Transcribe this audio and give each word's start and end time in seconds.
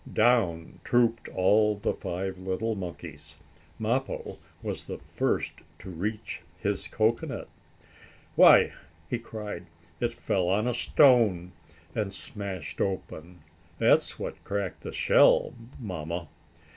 Down 0.11 0.79
trooped 0.83 1.29
all 1.29 1.75
the 1.75 1.93
five 1.93 2.39
little 2.39 2.73
monkeys, 2.73 3.35
Mappo 3.77 4.39
was 4.63 4.85
the 4.85 4.97
first 4.97 5.61
to 5.77 5.91
reach 5.91 6.41
his 6.59 6.87
cocoanut. 6.87 7.47
"Why!" 8.35 8.73
he 9.11 9.19
cried. 9.19 9.67
"It 9.99 10.11
fell 10.13 10.47
on 10.47 10.65
a 10.65 10.73
stone, 10.73 11.51
and 11.93 12.11
smashed 12.11 12.81
open. 12.81 13.41
That's 13.77 14.17
what 14.17 14.43
cracked 14.43 14.81
the 14.81 14.91
shell, 14.91 15.53
Mamma." 15.79 16.29